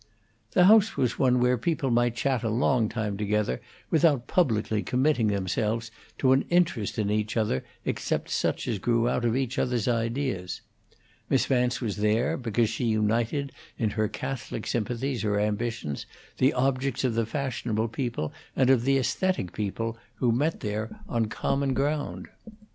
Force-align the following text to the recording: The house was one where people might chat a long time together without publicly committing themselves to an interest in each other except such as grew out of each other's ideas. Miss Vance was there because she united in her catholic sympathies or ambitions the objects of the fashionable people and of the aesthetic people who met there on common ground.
The 0.53 0.65
house 0.65 0.97
was 0.97 1.19
one 1.19 1.39
where 1.39 1.59
people 1.59 1.91
might 1.91 2.15
chat 2.15 2.41
a 2.41 2.49
long 2.49 2.89
time 2.89 3.17
together 3.17 3.61
without 3.91 4.25
publicly 4.25 4.81
committing 4.81 5.27
themselves 5.27 5.91
to 6.17 6.31
an 6.31 6.43
interest 6.49 6.97
in 6.97 7.11
each 7.11 7.37
other 7.37 7.63
except 7.85 8.31
such 8.31 8.67
as 8.67 8.79
grew 8.79 9.07
out 9.07 9.25
of 9.25 9.35
each 9.35 9.59
other's 9.59 9.87
ideas. 9.87 10.61
Miss 11.29 11.45
Vance 11.45 11.81
was 11.81 11.97
there 11.97 12.35
because 12.35 12.67
she 12.71 12.85
united 12.85 13.51
in 13.77 13.91
her 13.91 14.07
catholic 14.07 14.65
sympathies 14.65 15.23
or 15.23 15.37
ambitions 15.39 16.07
the 16.39 16.51
objects 16.51 17.03
of 17.03 17.13
the 17.13 17.27
fashionable 17.27 17.87
people 17.89 18.33
and 18.55 18.71
of 18.71 18.85
the 18.85 18.97
aesthetic 18.97 19.53
people 19.53 19.99
who 20.15 20.31
met 20.31 20.61
there 20.61 20.99
on 21.07 21.27
common 21.27 21.75
ground. 21.75 22.27